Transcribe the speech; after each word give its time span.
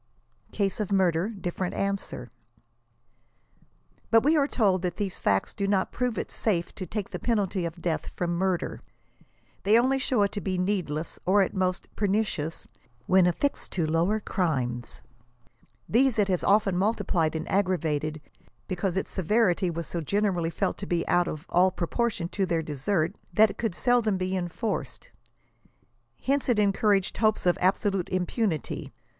"CASE 0.51 0.79
OF 0.79 0.91
MURDER 0.91 1.29
DIFFERENT." 1.29 1.75
ANSWER. 1.75 2.31
But 4.09 4.23
we 4.23 4.35
are 4.35 4.47
told 4.47 4.81
that 4.81 4.97
these 4.97 5.19
facts 5.19 5.53
do 5.53 5.67
not 5.67 5.91
prove 5.91 6.17
it 6.17 6.31
safe 6.31 6.73
to 6.73 6.87
take 6.87 7.11
the 7.11 7.19
penalty 7.19 7.65
of 7.65 7.83
death 7.83 8.09
from 8.15 8.35
mvrder. 8.39 8.79
They 9.61 9.77
only 9.77 9.99
show 9.99 10.23
it 10.23 10.31
to 10.31 10.41
be 10.41 10.57
needless, 10.57 11.19
or, 11.23 11.43
at 11.43 11.53
most, 11.53 11.87
pernicious, 11.95 12.67
when 13.05 13.27
affixed 13.27 13.73
to 13.73 13.85
lower 13.85 14.19
crimes. 14.19 15.03
These 15.87 16.17
it 16.17 16.29
has 16.29 16.43
often 16.43 16.75
multiplied 16.79 17.35
and 17.35 17.47
aggravated, 17.47 18.21
because 18.67 18.97
its 18.97 19.11
se 19.11 19.21
verity 19.21 19.69
was 19.71 19.85
so 19.85 20.01
generally 20.01 20.49
felt 20.49 20.79
to 20.79 20.87
be 20.87 21.07
out 21.07 21.27
of 21.27 21.45
all 21.47 21.69
proportion 21.69 22.27
to 22.29 22.47
their 22.47 22.63
desert, 22.63 23.13
that 23.33 23.51
it 23.51 23.59
could 23.59 23.75
seldom 23.75 24.17
be 24.17 24.35
enforced; 24.35 25.11
hence 26.23 26.49
it 26.49 26.57
encouraged 26.57 27.17
hopes 27.17 27.45
of 27.45 27.55
absolute 27.61 28.09
impunity. 28.09 28.91